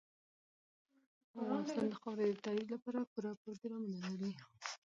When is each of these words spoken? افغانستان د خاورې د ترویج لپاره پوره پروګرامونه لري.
افغانستان 1.41 1.85
د 1.89 1.93
خاورې 2.01 2.23
د 2.29 2.33
ترویج 2.43 2.67
لپاره 2.75 2.99
پوره 3.11 3.31
پروګرامونه 3.41 3.97
لري. 4.11 4.31